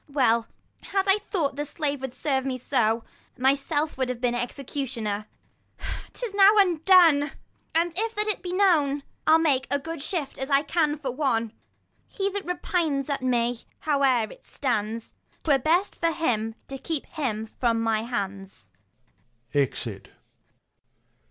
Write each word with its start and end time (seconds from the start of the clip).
25 0.11 0.15
Well, 0.15 0.47
had 0.81 1.07
I 1.07 1.19
thought 1.19 1.57
the 1.57 1.63
slave 1.63 2.01
would 2.01 2.15
serve 2.15 2.43
me 2.43 2.57
so, 2.57 3.03
Myself 3.37 3.99
would 3.99 4.09
have 4.09 4.19
been 4.19 4.33
executioner: 4.33 5.27
'Tis 6.11 6.33
now 6.33 6.53
undone, 6.57 7.33
and 7.75 7.93
if 7.95 8.15
that 8.15 8.25
it 8.25 8.41
be 8.41 8.51
known, 8.51 9.03
I'll 9.27 9.37
make 9.37 9.67
as 9.69 9.81
good 9.83 10.01
shift 10.01 10.39
as 10.39 10.49
I 10.49 10.63
can 10.63 10.97
for 10.97 11.11
one. 11.11 11.53
He 12.07 12.31
that 12.31 12.45
repines 12.47 13.11
at 13.11 13.21
me, 13.21 13.59
howe'r 13.81 14.31
it 14.31 14.43
stands, 14.43 15.13
30 15.43 15.43
'Twere 15.43 15.59
best 15.59 15.95
for 15.97 16.11
him 16.11 16.55
to 16.67 16.79
keep 16.79 17.05
him 17.05 17.45
from 17.45 17.79
my 17.79 18.01
hands. 18.01 18.71
\_Exit. 19.53 20.07